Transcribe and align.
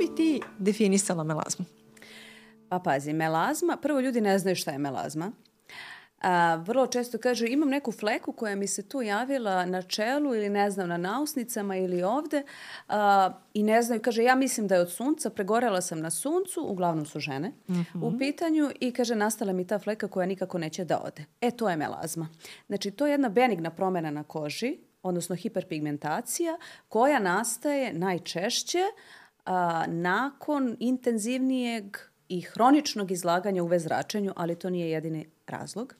bi 0.00 0.14
ti 0.16 0.40
definisala 0.58 1.24
melazmu? 1.24 1.64
Pa 2.68 2.78
pazi, 2.78 3.12
melazma, 3.12 3.76
prvo 3.76 4.00
ljudi 4.00 4.20
ne 4.20 4.38
znaju 4.38 4.56
šta 4.56 4.70
je 4.70 4.78
melazma. 4.78 5.32
A, 6.20 6.54
vrlo 6.66 6.86
često 6.86 7.18
kažu 7.18 7.46
imam 7.46 7.68
neku 7.68 7.92
fleku 7.92 8.32
koja 8.32 8.56
mi 8.56 8.66
se 8.66 8.88
tu 8.88 9.02
javila 9.02 9.64
na 9.66 9.82
čelu 9.82 10.34
ili 10.34 10.48
ne 10.48 10.70
znam 10.70 10.88
na 10.88 10.96
nausnicama 10.96 11.76
ili 11.76 12.02
ovde 12.02 12.42
a, 12.88 13.30
i 13.54 13.62
ne 13.62 13.82
znaju, 13.82 14.02
kaže 14.02 14.22
ja 14.22 14.34
mislim 14.34 14.68
da 14.68 14.74
je 14.74 14.80
od 14.80 14.92
sunca, 14.92 15.30
pregorela 15.30 15.80
sam 15.80 16.00
na 16.00 16.10
suncu, 16.10 16.60
uglavnom 16.68 17.06
su 17.06 17.20
žene 17.20 17.48
mm 17.48 17.72
-hmm. 17.74 18.04
u 18.04 18.18
pitanju 18.18 18.70
i 18.80 18.92
kaže 18.92 19.14
nastala 19.14 19.52
mi 19.52 19.66
ta 19.66 19.78
fleka 19.78 20.08
koja 20.08 20.26
nikako 20.26 20.58
neće 20.58 20.84
da 20.84 21.00
ode. 21.04 21.24
E 21.40 21.50
to 21.50 21.70
je 21.70 21.76
melazma. 21.76 22.28
Znači 22.66 22.90
to 22.90 23.06
je 23.06 23.10
jedna 23.10 23.28
benigna 23.28 23.70
promena 23.70 24.10
na 24.10 24.24
koži, 24.24 24.78
odnosno 25.02 25.36
hiperpigmentacija 25.36 26.58
koja 26.88 27.18
nastaje 27.18 27.92
najčešće 27.92 28.82
a, 29.44 29.84
nakon 29.88 30.76
intenzivnijeg 30.80 31.96
i 32.28 32.40
hroničnog 32.40 33.10
izlaganja 33.10 33.62
UV 33.62 33.78
zračenju, 33.78 34.32
ali 34.36 34.58
to 34.58 34.70
nije 34.70 34.90
jedini 34.90 35.30
razlog. 35.46 35.94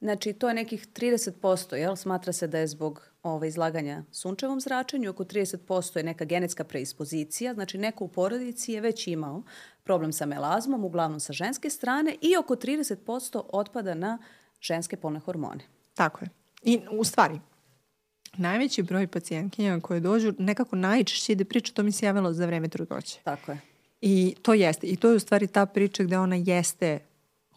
Znači, 0.00 0.32
to 0.32 0.48
je 0.48 0.54
nekih 0.54 0.88
30%, 0.88 1.74
jel? 1.74 1.96
Smatra 1.96 2.32
se 2.32 2.46
da 2.46 2.58
je 2.58 2.66
zbog 2.66 3.12
ove, 3.22 3.48
izlaganja 3.48 4.02
sunčevom 4.10 4.60
zračenju, 4.60 5.10
oko 5.10 5.24
30% 5.24 5.96
je 5.96 6.02
neka 6.02 6.24
genetska 6.24 6.64
preispozicija, 6.64 7.54
znači 7.54 7.78
neko 7.78 8.04
u 8.04 8.08
porodici 8.08 8.72
je 8.72 8.80
već 8.80 9.06
imao 9.06 9.42
problem 9.84 10.12
sa 10.12 10.26
melazmom, 10.26 10.84
uglavnom 10.84 11.20
sa 11.20 11.32
ženske 11.32 11.70
strane, 11.70 12.16
i 12.20 12.36
oko 12.36 12.56
30% 12.56 13.42
otpada 13.52 13.94
na 13.94 14.18
ženske 14.60 14.96
polne 14.96 15.20
hormone. 15.20 15.64
Tako 15.94 16.24
je. 16.24 16.30
I 16.62 16.80
u 16.90 17.04
stvari, 17.04 17.40
najveći 18.36 18.82
broj 18.82 19.06
pacijentkinja 19.06 19.80
koje 19.80 20.00
dođu, 20.00 20.32
nekako 20.38 20.76
najčešće 20.76 21.32
ide 21.32 21.44
priča, 21.44 21.72
to 21.72 21.82
mi 21.82 21.92
se 21.92 22.06
javilo 22.06 22.32
za 22.32 22.46
vreme 22.46 22.68
trudnoće. 22.68 23.18
Tako 23.24 23.50
je. 23.52 23.58
I 24.00 24.34
to 24.42 24.54
jeste. 24.54 24.86
I 24.86 24.96
to 24.96 25.10
je 25.10 25.16
u 25.16 25.20
stvari 25.20 25.46
ta 25.46 25.66
priča 25.66 26.02
gde 26.02 26.18
ona 26.18 26.36
jeste 26.36 26.98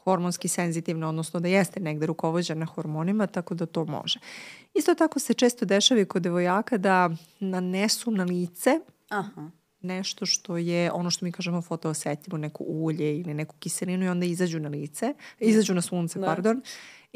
hormonski 0.04 0.48
senzitivna, 0.48 1.10
odnosno 1.10 1.40
da 1.40 1.48
jeste 1.48 1.80
negde 1.80 2.06
rukovođena 2.06 2.66
hormonima, 2.66 3.28
tako 3.28 3.56
da 3.56 3.66
to 3.66 3.86
može. 3.86 4.20
Isto 4.74 4.96
tako 4.96 5.20
se 5.20 5.34
često 5.34 5.66
dešava 5.66 6.02
i 6.02 6.06
kod 6.06 6.22
devojaka 6.22 6.78
da 6.78 7.10
nanesu 7.40 8.12
na 8.12 8.24
lice 8.24 8.80
Aha. 9.10 9.50
Nešto 9.86 10.26
što 10.26 10.58
je 10.58 10.92
ono 10.92 11.12
što 11.12 11.26
mi 11.26 11.32
kažemo 11.32 11.62
fotoosetljivo, 11.62 12.38
neku 12.38 12.64
ulje 12.68 13.18
ili 13.18 13.34
neku 13.34 13.56
kiselinu 13.60 14.06
i 14.06 14.10
onda 14.10 14.26
izađu 14.26 14.60
na 14.60 14.70
lice, 14.70 15.14
izađu 15.40 15.74
na 15.74 15.82
sunce, 15.82 16.20
da. 16.20 16.26
pardon, 16.26 16.62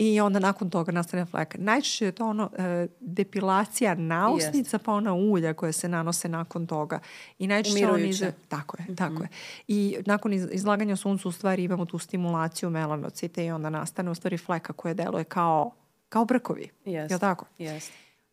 i 0.02 0.20
onda 0.20 0.39
nakon 0.39 0.70
toga 0.70 0.92
nastane 0.92 1.26
fleka. 1.26 1.58
Najčešće 1.61 2.06
je 2.06 2.11
to 2.11 2.26
ono 2.26 2.50
e, 2.58 2.88
depilacija 3.00 3.95
nausnica 3.95 4.76
Jest. 4.76 4.86
pa 4.86 4.94
ona 4.94 5.14
ulja 5.14 5.53
koja 5.53 5.72
se 5.72 5.89
nanose 5.89 6.30
nakon 6.30 6.67
toga. 6.67 7.00
I 7.39 7.48
najčešće 7.48 7.88
on 7.88 8.06
iza... 8.06 8.31
Tako 8.48 8.78
je, 8.80 8.83
mm 8.83 8.94
-hmm. 8.94 8.98
tako 8.98 9.23
je. 9.23 9.30
I 9.67 9.98
nakon 10.06 10.33
iz, 10.33 10.48
izlaganja 10.52 10.95
suncu 10.95 11.30
u 11.30 11.31
stvari 11.31 11.64
imamo 11.64 11.86
tu 11.86 11.98
stimulaciju 11.98 12.70
melanocite 12.70 13.45
i 13.45 13.52
onda 13.52 13.70
nastane 13.70 14.11
u 14.11 14.16
stvari 14.16 14.38
fleka 14.38 14.73
koja 14.73 14.94
deluje 14.94 15.23
kao, 15.23 15.72
kao 16.09 16.26
brkovi. 16.26 16.70
Jest. 16.86 17.11
Je 17.11 17.20
tako? 17.20 17.45
Jest. 17.58 17.92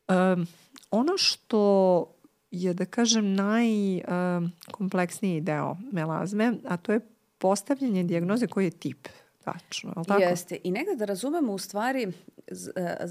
Um, 0.09 0.47
ono 0.91 1.13
što 1.17 2.05
je, 2.51 2.75
da 2.75 2.85
kažem, 2.85 3.35
najkompleksniji 3.35 5.39
um, 5.39 5.45
deo 5.45 5.77
melazme, 5.93 6.55
a 6.69 6.77
to 6.77 6.93
je 6.93 7.01
postavljanje 7.39 8.05
dijagnoze 8.05 8.47
koji 8.47 8.65
je 8.65 8.71
tip 8.71 9.09
Tačno, 9.47 9.93
ali 9.97 10.07
tako? 10.07 10.23
Jeste. 10.23 10.59
I 10.65 10.71
negde 10.71 10.97
da 10.97 11.05
razumemo 11.05 11.53
u 11.53 11.59
stvari 11.59 12.03
e, 12.03 12.11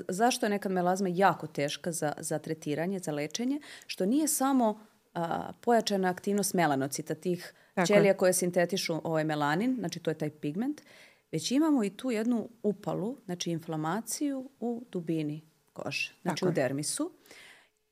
zašto 0.08 0.46
je 0.46 0.50
nekad 0.50 0.72
melazma 0.72 1.10
jako 1.12 1.48
teška 1.48 1.92
za, 1.92 2.14
za 2.18 2.40
tretiranje, 2.40 3.00
za 3.00 3.12
lečenje, 3.12 3.60
što 3.88 4.06
nije 4.06 4.28
samo 4.28 4.80
a, 5.14 5.52
pojačana 5.62 6.10
aktivnost 6.10 6.54
melanocita, 6.54 7.16
tih 7.16 7.54
tako 7.74 7.88
ćelija 7.88 8.12
je. 8.12 8.18
koje 8.18 8.34
sintetišu 8.34 9.02
ovaj 9.04 9.24
melanin, 9.24 9.76
znači 9.80 10.00
to 10.00 10.12
je 10.12 10.18
taj 10.18 10.30
pigment, 10.30 10.82
već 11.32 11.52
imamo 11.52 11.84
i 11.84 11.90
tu 11.90 12.12
jednu 12.12 12.50
upalu, 12.64 13.18
znači 13.26 13.52
inflamaciju 13.52 14.50
u 14.60 14.86
dubini 14.92 15.42
kože, 15.74 16.14
znači 16.22 16.40
tako 16.40 16.50
u 16.50 16.54
dermisu. 16.54 17.04
Je. 17.04 17.45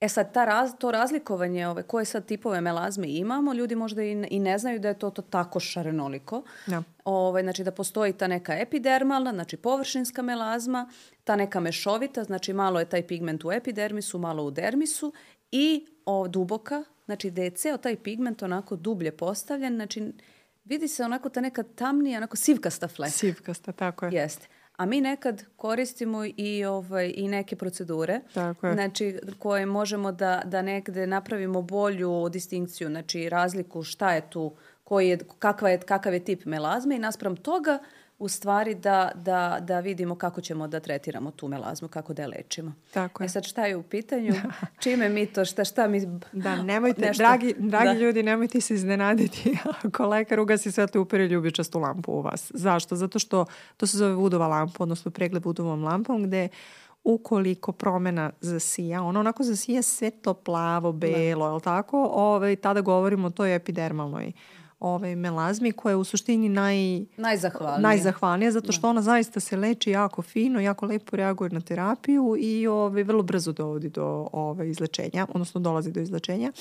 E 0.04 0.10
sad, 0.10 0.34
ta 0.34 0.46
raz, 0.46 0.72
to 0.80 0.92
razlikovanje, 0.92 1.68
ove, 1.68 1.84
koje 1.84 2.06
sad 2.06 2.26
tipove 2.26 2.62
melazme 2.62 3.08
imamo, 3.10 3.54
ljudi 3.54 3.76
možda 3.76 4.04
i, 4.04 4.28
i 4.30 4.40
ne 4.40 4.58
znaju 4.58 4.80
da 4.80 4.88
je 4.88 5.00
to, 5.00 5.10
to 5.10 5.22
tako 5.22 5.60
šarenoliko. 5.60 6.44
Ja. 6.68 6.84
Ove, 7.06 7.42
znači 7.44 7.64
da 7.64 7.72
postoji 7.72 8.14
ta 8.14 8.28
neka 8.28 8.54
epidermalna, 8.54 9.32
znači 9.32 9.58
površinska 9.58 10.22
melazma, 10.22 10.90
ta 11.24 11.36
neka 11.36 11.60
mešovita, 11.60 12.24
znači 12.24 12.54
malo 12.54 12.80
je 12.80 12.86
taj 12.86 13.08
pigment 13.08 13.46
u 13.46 13.52
epidermisu, 13.52 14.20
malo 14.20 14.44
u 14.44 14.52
dermisu 14.52 15.14
i 15.52 15.86
o, 16.06 16.28
duboka, 16.28 16.84
znači 17.06 17.32
da 17.32 17.42
je 17.42 17.50
ceo 17.50 17.78
taj 17.78 17.96
pigment 17.96 18.44
onako 18.44 18.76
dublje 18.76 19.12
postavljen, 19.12 19.76
znači 19.76 20.14
vidi 20.66 20.88
se 20.88 21.04
onako 21.04 21.30
ta 21.30 21.42
neka 21.42 21.64
tamnija, 21.64 22.18
onako 22.18 22.38
sivkasta 22.38 22.88
fleka. 22.88 23.12
Sivkasta, 23.12 23.72
tako 23.72 24.06
je. 24.06 24.12
Jeste 24.14 24.48
a 24.78 24.86
mi 24.86 25.02
nekad 25.02 25.44
koristimo 25.56 26.26
i 26.38 26.66
ovaj 26.66 27.14
i 27.16 27.28
neke 27.28 27.56
procedure 27.56 28.22
Tako 28.34 28.68
je. 28.68 28.74
znači 28.74 29.20
koje 29.40 29.66
možemo 29.66 30.12
da 30.12 30.42
da 30.46 30.62
negde 30.62 31.08
napravimo 31.08 31.62
bolju 31.62 32.30
distinkciju 32.30 32.88
znači 32.88 33.30
razliku 33.30 33.84
šta 33.84 34.14
je 34.14 34.30
tu 34.30 34.56
koji 34.84 35.10
je 35.10 35.18
kakva 35.40 35.70
je 35.70 35.80
kakav 35.80 36.14
je 36.14 36.26
tip 36.26 36.46
melazme 36.46 36.96
i 36.96 37.00
naspram 37.00 37.36
toga 37.36 37.80
u 38.24 38.28
stvari 38.28 38.76
da, 38.76 39.12
da, 39.16 39.58
da 39.62 39.80
vidimo 39.80 40.16
kako 40.16 40.42
ćemo 40.42 40.68
da 40.68 40.80
tretiramo 40.80 41.32
tu 41.32 41.48
melazmu, 41.48 41.88
kako 41.88 42.14
da 42.14 42.22
je 42.22 42.28
lečimo. 42.28 42.74
Tako 42.94 43.24
je. 43.24 43.26
E 43.26 43.30
sad 43.30 43.44
šta 43.44 43.66
je 43.66 43.76
u 43.76 43.84
pitanju? 43.84 44.34
Čime 44.84 45.10
mi 45.10 45.26
to, 45.26 45.46
šta, 45.46 45.66
šta 45.66 45.88
mi... 45.88 46.02
Da, 46.32 46.62
nemojte, 46.62 47.02
nešto, 47.02 47.24
dragi, 47.24 47.56
dragi 47.58 47.86
da. 47.88 47.94
ljudi, 47.94 48.24
nemojte 48.24 48.62
se 48.62 48.74
iznenaditi 48.74 49.58
ako 49.84 50.08
lekar 50.08 50.40
ugasi 50.40 50.72
svetlo 50.72 51.02
upere 51.02 51.28
ljubičastu 51.28 51.80
lampu 51.80 52.12
u 52.12 52.22
vas. 52.22 52.52
Zašto? 52.54 52.96
Zato 52.96 53.20
što 53.20 53.46
to 53.78 53.88
se 53.88 53.98
zove 53.98 54.14
vudova 54.14 54.48
lampa, 54.48 54.84
odnosno 54.84 55.12
pregled 55.12 55.46
vudovom 55.46 55.84
lampom, 55.84 56.24
gde 56.24 56.48
ukoliko 57.04 57.72
promena 57.72 58.32
zasija, 58.42 59.04
ono 59.04 59.20
onako 59.20 59.44
zasija 59.44 59.82
svetlo 59.82 60.34
plavo, 60.34 60.92
belo, 60.92 61.46
da. 61.46 61.50
je 61.50 61.56
li 61.56 61.62
tako? 61.62 62.04
Ove, 62.04 62.12
ovaj, 62.14 62.56
tada 62.56 62.82
govorimo 62.82 63.28
o 63.28 63.32
toj 63.32 63.56
epidermalnoj 63.56 64.32
ovaj, 64.84 65.16
melazmi 65.16 65.72
koja 65.72 65.92
je 65.92 65.96
u 65.96 66.04
suštini 66.04 66.50
naj, 66.50 67.06
najzahvalnija. 67.18 67.90
najzahvalnija 67.90 68.52
zato 68.52 68.72
što 68.72 68.82
da. 68.82 68.88
ona 68.88 69.02
zaista 69.02 69.40
se 69.40 69.58
leči 69.58 69.92
jako 69.92 70.22
fino, 70.22 70.60
jako 70.60 70.86
lepo 70.86 71.18
reaguje 71.18 71.50
na 71.50 71.62
terapiju 71.62 72.36
i 72.40 72.68
ovaj, 72.68 73.04
vrlo 73.04 73.24
brzo 73.24 73.52
dovodi 73.52 73.90
do 73.90 74.28
ovaj, 74.32 74.70
izlečenja, 74.70 75.28
odnosno 75.34 75.62
dolazi 75.62 75.92
do 75.92 76.00
izlečenja. 76.00 76.52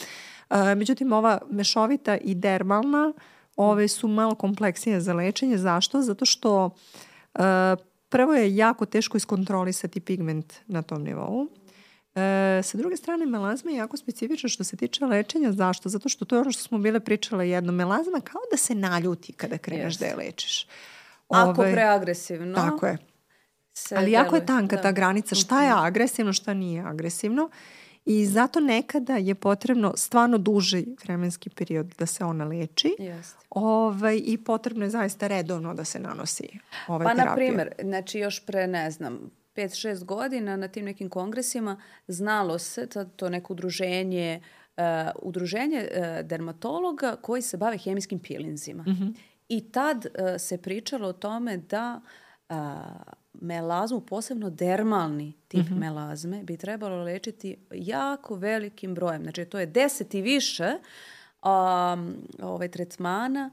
E, 0.50 0.74
međutim, 0.74 1.12
ova 1.12 1.38
mešovita 1.50 2.16
i 2.16 2.34
dermalna 2.34 3.12
ove 3.56 3.88
su 3.88 4.08
malo 4.08 4.34
kompleksnije 4.34 5.00
za 5.00 5.14
lečenje. 5.14 5.58
Zašto? 5.58 6.02
Zato 6.02 6.24
što 6.24 6.70
e, 7.34 7.40
prvo 8.08 8.34
je 8.34 8.56
jako 8.56 8.86
teško 8.86 9.16
iskontrolisati 9.16 10.00
pigment 10.00 10.54
na 10.66 10.82
tom 10.82 11.02
nivou. 11.02 11.48
E, 12.14 12.62
sa 12.62 12.78
druge 12.78 12.96
strane, 12.96 13.26
melazma 13.26 13.70
je 13.70 13.76
jako 13.76 13.96
specifična 13.96 14.48
što 14.48 14.64
se 14.64 14.76
tiče 14.76 15.04
lečenja. 15.04 15.52
Zašto? 15.52 15.88
Zato 15.88 16.08
što 16.08 16.24
to 16.24 16.36
je 16.36 16.40
ono 16.40 16.52
što 16.52 16.62
smo 16.62 16.78
bile 16.78 17.00
pričale 17.00 17.48
jedno. 17.48 17.72
Melazma 17.72 18.20
kao 18.20 18.40
da 18.50 18.56
se 18.56 18.74
naljuti 18.74 19.32
kada 19.32 19.58
kreneš 19.58 19.94
yes. 19.94 20.00
da 20.00 20.06
je 20.06 20.16
lečiš. 20.16 20.66
Ove, 21.28 21.50
Ako 21.50 21.60
ovaj, 21.60 21.72
preagresivno. 21.72 22.54
Tako 22.54 22.86
je. 22.86 22.98
Ali 23.96 24.12
jako 24.12 24.36
je 24.36 24.46
tanka 24.46 24.76
da. 24.76 24.82
ta 24.82 24.92
granica 24.92 25.34
šta 25.34 25.62
je 25.62 25.70
mhm. 25.70 25.84
agresivno, 25.84 26.32
šta 26.32 26.54
nije 26.54 26.82
agresivno. 26.82 27.50
I 28.04 28.26
zato 28.26 28.60
nekada 28.60 29.16
je 29.16 29.34
potrebno 29.34 29.92
stvarno 29.96 30.38
duži 30.38 30.86
vremenski 31.04 31.50
period 31.50 31.94
da 31.98 32.06
se 32.06 32.24
ona 32.24 32.44
leči. 32.44 32.96
Yes. 32.98 33.34
Ovaj, 33.50 34.20
I 34.24 34.38
potrebno 34.38 34.84
je 34.84 34.90
zaista 34.90 35.26
redovno 35.26 35.74
da 35.74 35.84
se 35.84 35.98
nanosi 36.00 36.48
ovaj 36.88 37.04
pa, 37.04 37.14
terapija. 37.14 37.24
Pa, 37.24 37.30
na 37.30 37.34
primer, 37.34 37.72
znači 37.82 38.18
još 38.18 38.46
pre, 38.46 38.66
ne 38.66 38.90
znam, 38.90 39.30
5-6 39.56 40.04
godina 40.04 40.56
na 40.56 40.68
tim 40.68 40.84
nekim 40.84 41.08
kongresima 41.08 41.80
znalo 42.08 42.58
se, 42.58 42.86
to, 42.86 43.04
to 43.04 43.28
neko 43.28 43.52
udruženje, 43.52 44.40
uh, 44.76 44.82
udruženje 45.22 45.88
uh, 45.90 46.26
dermatologa 46.26 47.16
koji 47.16 47.42
se 47.42 47.56
bave 47.56 47.78
hemijskim 47.78 48.18
pilinzima. 48.18 48.82
Mm 48.82 48.92
-hmm. 48.92 49.14
I 49.48 49.72
tad 49.72 49.96
uh, 50.06 50.12
se 50.38 50.62
pričalo 50.62 51.08
o 51.08 51.12
tome 51.12 51.56
da 51.56 52.00
uh, 52.48 52.56
melazmu, 53.40 54.00
posebno 54.00 54.50
dermalni 54.50 55.32
tip 55.48 55.60
mm 55.60 55.74
-hmm. 55.74 55.78
melazme, 55.78 56.42
bi 56.42 56.56
trebalo 56.56 57.02
lečiti 57.02 57.56
jako 57.70 58.34
velikim 58.34 58.94
brojem. 58.94 59.22
Znači, 59.22 59.44
to 59.44 59.58
je 59.58 59.66
deset 59.66 60.14
i 60.14 60.22
više 60.22 60.72
um, 61.42 62.14
ovaj, 62.42 62.68
tretmana 62.68 63.50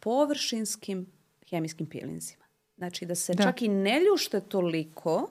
površinskim 0.00 1.06
hemijskim 1.50 1.86
pilinzima. 1.86 2.44
Znači 2.76 3.06
da 3.06 3.14
se 3.14 3.34
da. 3.34 3.42
čak 3.42 3.62
i 3.62 3.68
ne 3.68 4.00
ljušte 4.00 4.40
toliko 4.40 5.30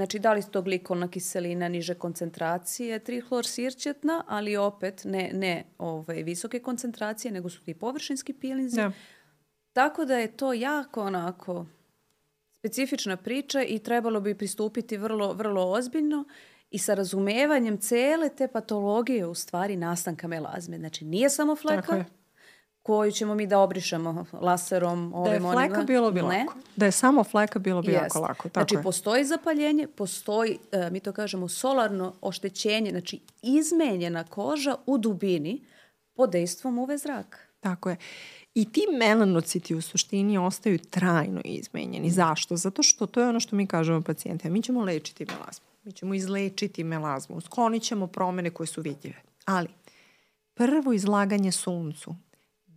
Znači, 0.00 0.18
da 0.18 0.32
li 0.32 0.42
to 0.50 0.62
glikolna 0.62 1.08
kiselina 1.08 1.68
niže 1.68 1.94
koncentracije, 1.94 2.98
trihlorsirćetna, 2.98 4.24
ali 4.28 4.56
opet 4.56 5.02
ne, 5.04 5.30
ne 5.34 5.64
ovaj, 5.78 6.22
visoke 6.22 6.58
koncentracije, 6.58 7.32
nego 7.32 7.48
su 7.48 7.64
ti 7.64 7.74
površinski 7.74 8.32
pilinzi. 8.32 8.76
Da. 8.76 8.92
Tako 9.72 10.04
da 10.04 10.16
je 10.16 10.36
to 10.36 10.52
jako 10.52 11.02
onako 11.02 11.66
specifična 12.52 13.16
priča 13.16 13.62
i 13.62 13.78
trebalo 13.78 14.20
bi 14.20 14.34
pristupiti 14.34 14.96
vrlo, 14.96 15.32
vrlo 15.32 15.70
ozbiljno 15.70 16.24
i 16.70 16.78
sa 16.78 16.94
razumevanjem 16.94 17.78
cele 17.78 18.28
te 18.28 18.48
patologije 18.48 19.26
u 19.26 19.34
stvari 19.34 19.76
nastanka 19.76 20.28
melazme. 20.28 20.78
Znači, 20.78 21.04
nije 21.04 21.30
samo 21.30 21.56
fleka, 21.56 22.04
koju 22.82 23.12
ćemo 23.12 23.34
mi 23.34 23.46
da 23.46 23.58
obrišemo 23.58 24.26
laserom. 24.32 25.14
Da 25.24 25.30
je 25.30 25.40
fleka 25.40 25.82
bilo 25.82 26.10
bi 26.10 26.20
lako. 26.20 26.54
Da 26.76 26.86
je 26.86 26.92
samo 26.92 27.24
fleka 27.24 27.58
bilo 27.58 27.82
bi 27.82 27.92
Jest. 27.92 28.02
jako 28.02 28.20
lako. 28.20 28.48
Tako 28.48 28.52
znači, 28.52 28.74
je. 28.74 28.82
postoji 28.82 29.24
zapaljenje, 29.24 29.86
postoji, 29.86 30.58
uh, 30.72 30.92
mi 30.92 31.00
to 31.00 31.12
kažemo, 31.12 31.48
solarno 31.48 32.14
oštećenje, 32.20 32.90
znači 32.90 33.20
izmenjena 33.42 34.24
koža 34.24 34.76
u 34.86 34.98
dubini 34.98 35.60
pod 36.14 36.30
dejstvom 36.30 36.78
UV 36.78 36.96
zraka. 36.96 37.38
Tako 37.60 37.90
je. 37.90 37.96
I 38.54 38.72
ti 38.72 38.86
melanociti 38.98 39.74
u 39.74 39.80
suštini 39.80 40.38
ostaju 40.38 40.78
trajno 40.78 41.40
izmenjeni. 41.44 42.10
Zašto? 42.10 42.56
Zato 42.56 42.82
što 42.82 43.06
to 43.06 43.20
je 43.20 43.28
ono 43.28 43.40
što 43.40 43.56
mi 43.56 43.66
kažemo 43.66 44.00
pacijentima. 44.00 44.52
Mi 44.52 44.62
ćemo 44.62 44.84
lečiti 44.84 45.24
melazmu. 45.24 45.66
Mi 45.82 45.92
ćemo 45.92 46.14
izlečiti 46.14 46.84
melazmu. 46.84 47.40
Sklonit 47.40 47.82
ćemo 47.82 48.06
promene 48.06 48.50
koje 48.50 48.66
su 48.66 48.80
vidljive. 48.80 49.22
Ali 49.44 49.68
prvo 50.54 50.92
izlaganje 50.92 51.52
suncu 51.52 52.14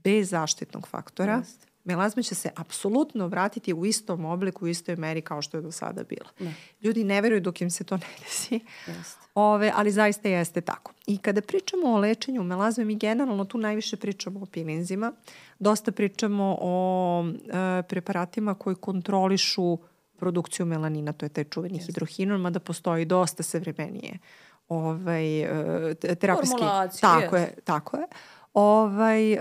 bez 0.04 0.30
zaštitnog 0.30 0.88
faktora, 0.88 1.38
Just. 1.38 1.68
melazma 1.84 2.24
će 2.24 2.36
se 2.36 2.50
apsolutno 2.56 3.28
vratiti 3.28 3.74
u 3.74 3.86
istom 3.86 4.26
obliku, 4.26 4.66
u 4.66 4.68
istoj 4.68 4.96
meri 4.96 5.22
kao 5.22 5.42
što 5.42 5.58
je 5.58 5.62
do 5.62 5.72
sada 5.72 6.04
bila. 6.04 6.30
Ne. 6.40 6.46
Da. 6.46 6.54
Ljudi 6.82 7.04
ne 7.04 7.22
veruju 7.22 7.42
dok 7.42 7.62
im 7.62 7.70
se 7.70 7.84
to 7.84 7.98
ne 7.98 8.08
desi, 8.20 8.60
Just. 8.88 9.18
Ove, 9.36 9.72
ali 9.76 9.92
zaista 9.92 10.30
jeste 10.30 10.62
tako. 10.62 10.94
I 11.08 11.18
kada 11.18 11.42
pričamo 11.42 11.88
o 11.88 11.98
lečenju 11.98 12.44
melazme, 12.44 12.86
mi 12.86 12.96
generalno 12.96 13.46
tu 13.46 13.58
najviše 13.58 13.98
pričamo 13.98 14.42
o 14.42 14.46
pilinzima, 14.46 15.14
dosta 15.60 15.92
pričamo 15.92 16.58
o 16.62 17.26
e, 17.28 17.84
preparatima 17.84 18.54
koji 18.54 18.76
kontrolišu 18.76 19.78
produkciju 20.18 20.66
melanina, 20.66 21.14
to 21.14 21.26
je 21.26 21.30
taj 21.30 21.44
čuveni 21.44 21.76
Just. 21.76 21.86
hidrohinon, 21.88 22.42
mada 22.42 22.60
postoji 22.60 23.06
dosta 23.06 23.44
savremenije 23.44 24.20
ovaj, 24.68 25.42
e, 25.42 25.96
terapijski... 25.96 26.64
Tako 27.02 27.36
je, 27.36 27.56
tako 27.64 27.98
je. 27.98 28.08
Ovaj, 28.54 29.34
uh, 29.34 29.40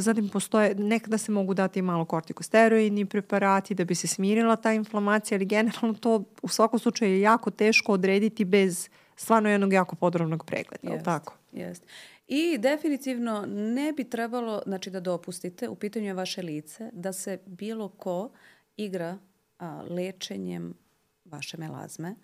zatim 0.00 0.28
postoje, 0.28 0.74
nekada 0.74 1.18
se 1.18 1.32
mogu 1.32 1.54
dati 1.54 1.82
malo 1.82 2.04
kortikosteroidni 2.04 3.06
preparati 3.06 3.74
da 3.74 3.84
bi 3.84 3.94
se 3.94 4.06
smirila 4.06 4.56
ta 4.56 4.72
inflamacija, 4.72 5.36
ali 5.36 5.44
generalno 5.46 5.94
to 5.94 6.24
u 6.42 6.48
svakom 6.48 6.78
slučaju 6.78 7.12
je 7.12 7.20
jako 7.20 7.50
teško 7.50 7.92
odrediti 7.92 8.44
bez 8.44 8.88
stvarno 9.16 9.48
jednog 9.48 9.72
jako 9.72 9.96
podrobnog 9.96 10.44
pregleda, 10.44 10.92
jest, 10.92 11.04
tako? 11.04 11.34
Jest. 11.52 11.86
I 12.28 12.58
definitivno 12.58 13.44
ne 13.48 13.92
bi 13.92 14.04
trebalo 14.04 14.62
znači, 14.66 14.90
da 14.90 15.00
dopustite, 15.00 15.68
u 15.68 15.74
pitanju 15.74 16.06
je 16.06 16.14
vaše 16.14 16.42
lice, 16.42 16.90
da 16.92 17.12
se 17.12 17.38
bilo 17.46 17.88
ko 17.88 18.30
igra 18.76 19.18
a, 19.58 19.82
lečenjem 19.88 20.74
vaše 21.24 21.56
melazme, 21.58 22.14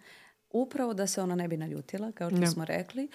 upravo 0.50 0.94
da 0.94 1.06
se 1.06 1.22
ona 1.22 1.34
ne 1.34 1.48
bi 1.48 1.56
naljutila, 1.56 2.12
kao 2.12 2.30
što 2.30 2.40
ja. 2.40 2.46
smo 2.50 2.64
rekli, 2.64 3.08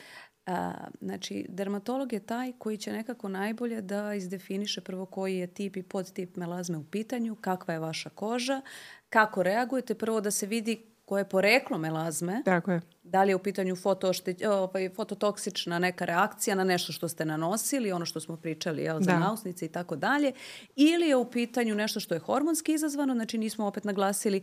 A, 0.50 0.74
znači, 1.02 1.46
dermatolog 1.50 2.14
je 2.14 2.20
taj 2.20 2.54
koji 2.58 2.78
će 2.78 2.92
nekako 2.92 3.30
najbolje 3.30 3.82
da 3.82 4.14
izdefiniše 4.14 4.82
prvo 4.82 5.06
koji 5.06 5.38
je 5.38 5.48
tip 5.48 5.78
i 5.78 5.84
podtip 5.84 6.36
melazme 6.36 6.78
u 6.78 6.84
pitanju, 6.84 7.36
kakva 7.36 7.74
je 7.74 7.80
vaša 7.80 8.10
koža, 8.10 8.62
kako 9.10 9.44
reagujete, 9.44 9.96
prvo 9.96 10.22
da 10.22 10.32
se 10.32 10.46
vidi 10.46 10.86
koje 11.06 11.22
je 11.22 11.30
poreklo 11.30 11.78
melazme. 11.78 12.42
Tako 12.46 12.72
je. 12.72 12.82
Da 13.04 13.24
li 13.24 13.32
je 13.32 13.36
u 13.36 13.40
pitanju 13.40 13.76
fotošte, 13.76 14.36
ovaj, 14.50 14.90
fototoksična 14.90 15.80
neka 15.80 16.06
reakcija 16.06 16.56
na 16.56 16.64
nešto 16.64 16.92
što 16.92 17.10
ste 17.10 17.26
nanosili, 17.26 17.92
ono 17.92 18.06
što 18.06 18.20
smo 18.20 18.38
pričali 18.38 18.84
jel, 18.84 19.00
za 19.02 19.12
da. 19.12 19.20
nausnice 19.20 19.66
i 19.66 19.70
tako 19.70 19.96
dalje, 19.96 20.32
ili 20.76 21.08
je 21.08 21.16
u 21.16 21.26
pitanju 21.26 21.76
nešto 21.76 22.00
što 22.00 22.14
je 22.14 22.20
hormonski 22.20 22.74
izazvano, 22.74 23.14
znači 23.14 23.38
nismo 23.38 23.68
opet 23.68 23.84
naglasili 23.84 24.42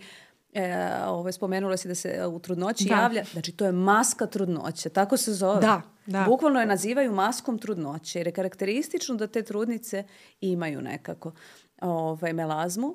E, 0.52 0.88
ovaj, 1.06 1.32
spomenula 1.32 1.76
si 1.76 1.88
da 1.88 1.94
se 1.94 2.08
e, 2.08 2.26
u 2.26 2.38
trudnoći 2.38 2.84
da. 2.84 2.94
javlja. 2.94 3.25
Znači, 3.32 3.52
to 3.52 3.66
je 3.66 3.72
maska 3.72 4.26
trudnoće. 4.26 4.88
Tako 4.88 5.16
se 5.16 5.34
zove. 5.34 5.60
Da, 5.60 5.82
da. 6.06 6.25
Bukvalno 6.28 6.60
je 6.60 6.66
nazivaju 6.66 7.12
maskom 7.12 7.58
trudnoće. 7.58 8.19
Jer 8.19 8.26
je 8.26 8.32
karakteristično 8.32 9.14
da 9.14 9.26
te 9.26 9.43
trudnice 9.43 10.04
imaju 10.40 10.82
nekako 10.82 11.32
ovaj, 11.81 12.32
melazmu. 12.32 12.94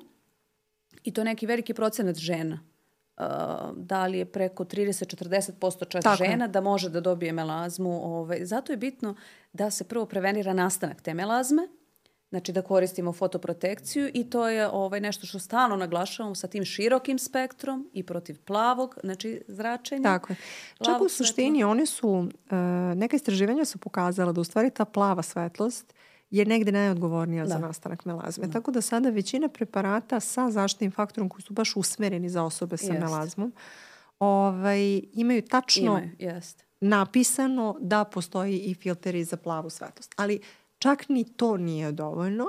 I 1.04 1.12
to 1.12 1.20
je 1.20 1.24
neki 1.24 1.46
veliki 1.46 1.74
procenat 1.74 2.16
žena. 2.16 2.60
Uh, 3.16 3.26
da 3.76 4.06
li 4.06 4.18
je 4.18 4.24
preko 4.24 4.64
30-40% 4.64 5.88
čak 5.88 6.02
Tako 6.02 6.24
žena 6.24 6.44
je. 6.44 6.48
da 6.48 6.60
može 6.60 6.88
da 6.90 7.00
dobije 7.00 7.32
melazmu. 7.32 8.16
Ovaj. 8.16 8.44
Zato 8.44 8.72
je 8.72 8.76
bitno 8.76 9.14
da 9.52 9.70
se 9.70 9.84
prvo 9.84 10.06
prevenira 10.06 10.52
nastanak 10.52 11.00
te 11.00 11.14
melazme, 11.14 11.68
Znači 12.32 12.52
da 12.52 12.62
koristimo 12.62 13.12
fotoprotekciju 13.12 14.10
i 14.14 14.30
to 14.30 14.48
je 14.48 14.68
ovaj 14.68 15.00
nešto 15.00 15.26
što 15.26 15.38
stalno 15.38 15.76
naglašavamo 15.76 16.34
sa 16.34 16.48
tim 16.48 16.64
širokim 16.64 17.18
spektrom 17.18 17.90
i 17.92 18.02
protiv 18.02 18.38
plavog, 18.44 18.98
znači 19.02 19.42
zračenja. 19.48 20.02
Tako 20.02 20.32
je. 20.32 20.36
Čak 20.84 21.00
u 21.02 21.08
suštini 21.08 21.58
svetlo. 21.58 21.70
one 21.70 21.86
su, 21.86 22.08
uh, 22.08 22.28
neka 22.96 23.16
istraživanja 23.16 23.64
su 23.64 23.78
pokazala 23.78 24.32
da 24.32 24.40
u 24.40 24.44
stvari 24.44 24.70
ta 24.70 24.84
plava 24.84 25.22
svetlost 25.22 25.94
je 26.30 26.44
negde 26.44 26.72
najodgovornija 26.72 27.44
da. 27.44 27.48
za 27.48 27.58
nastanak 27.58 28.04
melazme. 28.04 28.46
Da. 28.46 28.52
Tako 28.52 28.70
da 28.70 28.80
sada 28.80 29.10
većina 29.10 29.48
preparata 29.48 30.20
sa 30.20 30.50
zaštitnim 30.50 30.90
faktorom 30.90 31.28
koji 31.28 31.42
su 31.42 31.52
baš 31.52 31.76
usmereni 31.76 32.28
za 32.28 32.42
osobe 32.42 32.76
sa 32.76 32.92
jest. 32.92 33.00
melazmom 33.00 33.52
ovaj, 34.18 35.02
imaju 35.12 35.42
tačno 35.42 35.82
imaju, 35.82 36.10
jest. 36.18 36.64
napisano 36.80 37.76
da 37.80 38.04
postoji 38.04 38.58
i 38.58 38.74
filteri 38.74 39.24
za 39.24 39.36
plavu 39.36 39.70
svetlost. 39.70 40.14
Ali 40.16 40.40
Čak 40.82 41.08
ni 41.08 41.24
to 41.24 41.56
nije 41.56 41.92
dovoljno, 41.92 42.44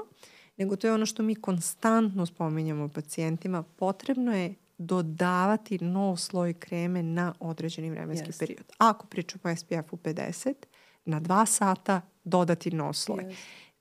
nego 0.58 0.76
to 0.76 0.88
je 0.88 0.94
ono 0.94 1.06
što 1.06 1.24
mi 1.24 1.36
konstantno 1.36 2.26
spominjamo 2.26 2.90
pacijentima. 2.90 3.64
Potrebno 3.64 4.36
je 4.36 4.56
dodavati 4.78 5.78
nov 5.78 6.18
sloj 6.18 6.54
kreme 6.54 7.04
na 7.04 7.34
određeni 7.40 7.90
vremenski 7.90 8.32
yes. 8.32 8.40
period. 8.40 8.72
Ako 8.78 9.08
pričamo 9.08 9.56
SPF-u 9.56 9.98
50, 9.98 10.54
na 11.06 11.20
dva 11.20 11.46
sata 11.46 12.02
dodati 12.24 12.72
nov 12.72 12.94
sloj. 12.94 13.24
Yes. 13.24 13.36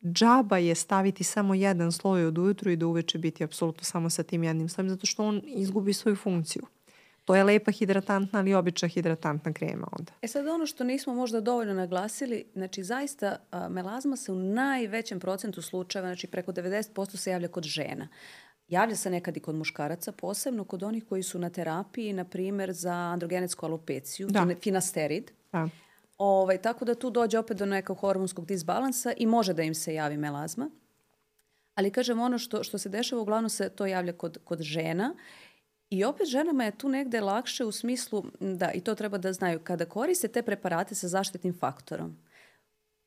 Džaba 0.05 0.59
je 0.59 0.75
staviti 0.75 1.25
samo 1.25 1.55
jedan 1.55 1.93
sloj 1.93 2.27
od 2.27 2.39
ujutru 2.39 2.71
i 2.71 2.77
da 2.77 2.87
uveče 2.87 3.19
biti 3.19 3.45
apsolutno 3.45 3.85
samo 3.85 4.11
sa 4.11 4.23
tim 4.23 4.45
jednim 4.45 4.69
slojem, 4.69 4.89
zato 4.89 5.07
što 5.07 5.25
on 5.25 5.43
izgubi 5.45 5.93
svoju 5.93 6.17
funkciju. 6.17 6.63
To 7.25 7.35
je 7.35 7.45
lepa 7.45 7.71
hidratantna, 7.71 8.39
ali 8.39 8.55
obična 8.55 8.89
hidratantna 8.89 9.53
krema 9.53 9.89
onda. 9.99 10.13
E 10.23 10.29
sad 10.29 10.47
ono 10.47 10.67
što 10.67 10.85
nismo 10.85 11.15
možda 11.15 11.41
dovoljno 11.41 11.75
naglasili, 11.75 12.45
znači 12.55 12.85
zaista 12.85 13.37
a, 13.51 13.69
melazma 13.69 14.17
se 14.17 14.33
u 14.33 14.35
najvećem 14.35 15.21
procentu 15.21 15.63
slučajeva, 15.63 16.09
znači 16.09 16.27
preko 16.27 16.53
90% 16.53 17.17
se 17.17 17.31
javlja 17.31 17.49
kod 17.49 17.65
žena. 17.65 18.09
Javlja 18.69 18.97
se 18.97 19.11
nekad 19.11 19.37
i 19.37 19.41
kod 19.41 19.55
muškaraca, 19.55 20.13
posebno 20.13 20.65
kod 20.65 20.83
onih 20.83 21.05
koji 21.09 21.23
su 21.23 21.39
na 21.39 21.51
terapiji, 21.51 22.13
na 22.13 22.25
primer 22.25 22.73
za 22.73 22.93
androgenetsku 22.93 23.67
alopeciju, 23.67 24.29
da. 24.29 24.47
finasterid. 24.63 25.31
Da. 25.53 25.69
Ovaj, 26.19 26.59
tako 26.59 26.85
da 26.85 26.95
tu 26.95 27.11
dođe 27.11 27.39
opet 27.39 27.57
do 27.57 27.67
nekog 27.67 27.99
hormonskog 27.99 28.47
disbalansa 28.47 29.13
i 29.17 29.27
može 29.27 29.55
da 29.55 29.63
im 29.63 29.75
se 29.75 29.95
javi 29.95 30.17
melazma. 30.17 30.71
Ali 31.75 31.91
kažem, 31.91 32.21
ono 32.21 32.39
što, 32.39 32.65
što 32.65 32.79
se 32.79 32.89
dešava, 32.89 33.23
uglavnom 33.23 33.51
se 33.51 33.69
to 33.69 33.87
javlja 33.87 34.13
kod, 34.13 34.39
kod 34.45 34.61
žena 34.61 35.15
I 35.93 36.05
opet 36.05 36.27
ženama 36.29 36.65
je 36.65 36.79
tu 36.79 36.89
negde 36.89 37.21
lakše 37.21 37.65
u 37.65 37.73
smislu, 37.73 38.25
da, 38.41 38.71
i 38.73 38.81
to 38.81 38.95
treba 38.95 39.19
da 39.19 39.33
znaju, 39.33 39.61
kada 39.65 39.85
koriste 39.85 40.29
te 40.29 40.43
preparate 40.43 40.95
sa 40.95 41.09
zaštitnim 41.09 41.59
faktorom, 41.59 42.17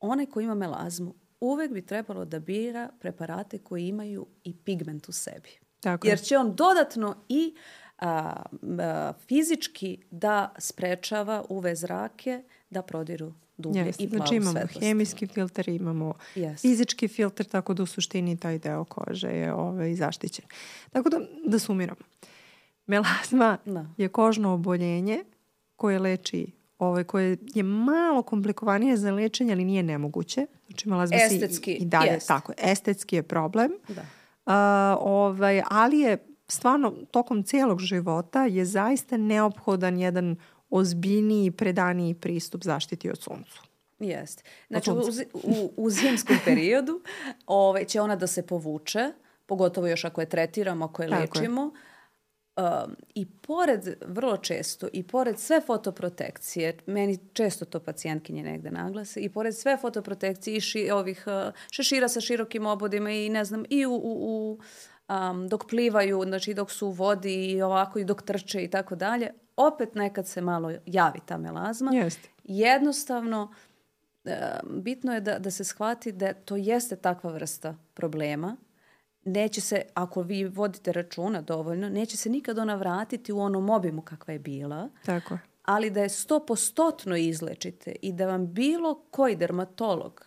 onaj 0.00 0.26
ko 0.26 0.40
ima 0.40 0.54
melazmu 0.54 1.14
uvek 1.40 1.72
bi 1.72 1.86
trebalo 1.86 2.24
da 2.24 2.38
bira 2.38 2.88
preparate 3.00 3.58
koji 3.58 3.88
imaju 3.88 4.26
i 4.44 4.56
pigment 4.64 5.08
u 5.08 5.12
sebi. 5.12 5.48
Tako 5.80 6.06
Jer 6.06 6.20
će 6.20 6.38
on 6.38 6.54
dodatno 6.54 7.16
i 7.28 7.54
a, 7.98 8.42
a, 8.78 9.12
fizički 9.28 9.98
da 10.10 10.54
sprečava 10.58 11.44
UV 11.48 11.64
zrake 11.74 12.42
da 12.70 12.82
prodiru 12.82 13.32
dublje 13.56 13.84
yes, 13.84 13.96
i 13.98 14.08
plavu 14.08 14.18
znači 14.18 14.34
imamo 14.34 14.52
svetlost. 14.52 14.80
hemijski 14.80 15.26
filter, 15.26 15.68
imamo 15.68 16.14
yes. 16.34 16.60
fizički 16.60 17.08
filter, 17.08 17.46
tako 17.46 17.74
da 17.74 17.82
u 17.82 17.86
suštini 17.86 18.36
taj 18.36 18.58
deo 18.58 18.84
kože 18.84 19.28
je 19.28 19.52
ovaj, 19.52 19.94
zaštićen. 19.94 20.44
Tako 20.90 21.08
da, 21.08 21.20
da 21.46 21.58
sumiramo. 21.58 22.00
Melazma 22.86 23.58
da. 23.64 23.86
je 23.96 24.08
kožno 24.08 24.54
oboljenje 24.54 25.24
koje 25.76 25.98
leči 25.98 26.52
ovaj, 26.78 27.04
koje 27.04 27.36
je 27.54 27.62
malo 27.62 28.22
komplikovanije 28.22 28.96
za 28.96 29.12
lečenje, 29.12 29.52
ali 29.52 29.64
nije 29.64 29.82
nemoguće. 29.82 30.46
Znači, 30.66 30.88
melazma 30.88 31.16
estetski, 31.16 31.72
i, 31.72 31.76
i 31.76 31.84
dalje, 31.84 32.10
jest. 32.10 32.28
tako, 32.28 32.52
estetski 32.58 33.16
je 33.16 33.22
problem. 33.22 33.72
Da. 33.88 34.02
Uh, 34.46 34.52
ovaj, 35.00 35.62
ali 35.70 35.98
je 35.98 36.26
stvarno 36.48 36.90
tokom 37.10 37.42
cijelog 37.42 37.80
života 37.80 38.44
je 38.44 38.64
zaista 38.64 39.16
neophodan 39.16 39.98
jedan 39.98 40.36
ozbiljniji, 40.70 41.50
predaniji 41.50 42.14
pristup 42.14 42.64
zaštiti 42.64 43.10
od 43.10 43.22
suncu. 43.22 43.62
Jeste. 43.98 44.42
Znači, 44.68 44.90
u, 44.90 44.94
u, 45.32 45.72
u 45.76 45.90
zimskom 45.90 46.36
periodu 46.44 47.00
ovaj, 47.46 47.84
će 47.84 48.00
ona 48.00 48.16
da 48.16 48.26
se 48.26 48.46
povuče, 48.46 49.12
pogotovo 49.46 49.86
još 49.86 50.04
ako 50.04 50.20
je 50.20 50.28
tretiramo, 50.28 50.84
ako 50.84 51.02
je 51.02 51.08
Tako 51.08 51.20
lečimo. 51.20 51.62
Je 51.62 51.70
Um, 52.56 52.96
I 53.14 53.26
pored, 53.26 53.96
vrlo 54.06 54.36
često, 54.36 54.88
i 54.92 55.02
pored 55.02 55.38
sve 55.38 55.60
fotoprotekcije, 55.60 56.78
meni 56.86 57.18
često 57.32 57.64
to 57.64 57.80
pacijentkinje 57.80 58.42
negde 58.42 58.70
naglase, 58.70 59.20
i 59.20 59.28
pored 59.28 59.56
sve 59.56 59.76
fotoprotekcije 59.76 60.56
i 60.56 60.60
ši, 60.60 60.90
ovih 60.90 61.24
uh, 61.26 61.54
šešira 61.70 62.08
sa 62.08 62.20
širokim 62.20 62.66
obodima 62.66 63.10
i 63.10 63.28
ne 63.28 63.44
znam, 63.44 63.64
i 63.70 63.86
u, 63.86 63.92
u, 63.92 64.00
u 64.04 64.58
um, 65.08 65.48
dok 65.48 65.68
plivaju, 65.68 66.22
znači 66.26 66.54
dok 66.54 66.70
su 66.70 66.86
u 66.86 66.90
vodi 66.90 67.50
i 67.50 67.62
ovako 67.62 67.98
i 67.98 68.04
dok 68.04 68.22
trče 68.22 68.64
i 68.64 68.70
tako 68.70 68.94
dalje, 68.94 69.30
opet 69.56 69.94
nekad 69.94 70.26
se 70.26 70.40
malo 70.40 70.72
javi 70.86 71.20
ta 71.26 71.38
melazma. 71.38 71.90
Jeste. 71.94 72.28
Jednostavno, 72.44 73.52
bitno 74.64 75.14
je 75.14 75.20
da, 75.20 75.38
da 75.38 75.50
se 75.50 75.64
shvati 75.64 76.12
da 76.12 76.32
to 76.32 76.56
jeste 76.56 76.96
takva 76.96 77.32
vrsta 77.32 77.76
problema. 77.94 78.56
Neće 79.26 79.60
se, 79.60 79.82
ako 79.94 80.22
vi 80.22 80.44
vodite 80.44 80.92
računa 80.92 81.40
dovoljno, 81.40 81.88
neće 81.88 82.16
se 82.16 82.30
nikad 82.30 82.58
ona 82.58 82.74
vratiti 82.74 83.32
u 83.32 83.40
onom 83.40 83.70
obimu 83.70 84.02
kakva 84.02 84.32
je 84.32 84.38
bila. 84.38 84.88
Tako 85.04 85.38
Ali 85.64 85.90
da 85.90 86.02
je 86.02 86.08
stopostotno 86.08 87.16
izlečite 87.16 87.96
i 88.02 88.12
da 88.12 88.26
vam 88.26 88.52
bilo 88.52 88.94
koji 89.10 89.36
dermatolog 89.36 90.26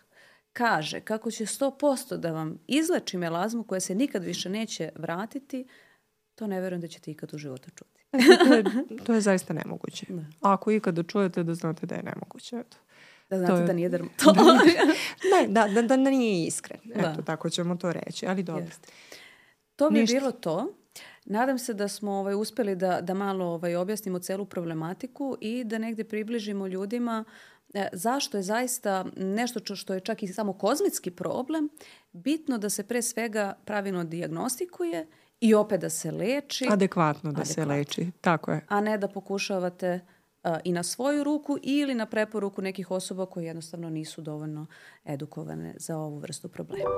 kaže 0.54 1.00
kako 1.00 1.32
će 1.32 1.46
100% 1.46 2.18
da 2.18 2.32
vam 2.32 2.60
izleči 2.68 3.18
melazmu 3.18 3.64
koja 3.64 3.80
se 3.80 3.96
nikad 3.96 4.24
više 4.24 4.50
neće 4.50 4.90
vratiti, 4.96 5.68
to 6.36 6.48
ne 6.48 6.62
verujem 6.62 6.82
da 6.82 6.88
ćete 6.88 7.12
ikad 7.12 7.34
u 7.34 7.38
životu 7.38 7.70
čuti. 7.70 8.06
to, 8.48 8.54
je, 8.54 8.64
to 9.06 9.14
je 9.14 9.22
zaista 9.22 9.54
nemoguće. 9.54 10.06
Da. 10.10 10.24
Ako 10.42 10.72
ikada 10.72 11.04
čujete 11.04 11.44
da 11.44 11.54
znate 11.54 11.86
da 11.86 11.96
je 11.96 12.04
nemoguće. 12.04 12.56
Eto. 12.56 12.78
Da 13.30 13.38
znate 13.38 13.62
je... 13.62 13.68
da 13.68 13.74
nije 13.74 13.90
dermatolog. 13.90 14.38
ne, 15.32 15.48
da, 15.48 15.68
da, 15.68 15.82
da, 15.82 15.98
da 15.98 16.10
nije 16.10 16.48
iskren. 16.48 16.80
Eto, 16.96 17.02
da. 17.02 17.22
tako 17.22 17.50
ćemo 17.50 17.76
to 17.76 17.92
reći. 17.92 18.28
Ali 18.28 18.44
dobro. 18.44 18.64
Jeste. 18.64 18.92
To 19.76 19.90
bi 19.90 20.00
Ništa. 20.00 20.20
bilo 20.20 20.32
to. 20.32 20.74
Nadam 21.26 21.60
se 21.60 21.74
da 21.74 21.88
smo 21.88 22.12
ovaj, 22.12 22.36
uspeli 22.36 22.76
da, 22.76 23.02
da 23.02 23.14
malo 23.14 23.46
ovaj, 23.46 23.76
objasnimo 23.76 24.20
celu 24.20 24.46
problematiku 24.46 25.38
i 25.42 25.64
da 25.64 25.78
negde 25.78 26.04
približimo 26.04 26.68
ljudima 26.68 27.24
e, 27.74 27.88
zašto 27.94 28.38
je 28.38 28.44
zaista 28.44 29.06
nešto 29.18 29.76
što 29.76 29.94
je 29.94 30.00
čak 30.00 30.24
i 30.24 30.28
samo 30.28 30.54
kozmetski 30.54 31.12
problem 31.12 31.70
bitno 32.12 32.58
da 32.58 32.70
se 32.70 32.84
pre 32.84 33.02
svega 33.02 33.54
pravilno 33.66 34.04
diagnostikuje 34.04 35.08
i 35.40 35.54
opet 35.54 35.82
da 35.82 35.90
se 35.90 36.12
leči. 36.12 36.68
Adekvatno 36.70 37.32
da 37.32 37.42
Adekvatno. 37.42 37.54
se 37.54 37.66
leči, 37.66 38.12
tako 38.22 38.52
je. 38.52 38.66
A 38.68 38.82
ne 38.82 38.98
da 38.98 39.08
pokušavate 39.08 40.00
i 40.64 40.72
na 40.72 40.84
svoju 40.84 41.24
ruku 41.24 41.58
ili 41.64 41.96
na 41.96 42.06
preporuku 42.06 42.62
nekih 42.62 42.92
osoba 42.92 43.26
koje 43.26 43.46
jednostavno 43.46 43.90
nisu 43.90 44.22
dovoljno 44.22 44.66
edukovane 45.06 45.74
za 45.78 45.98
ovu 45.98 46.18
vrstu 46.18 46.50
problema. 46.50 46.90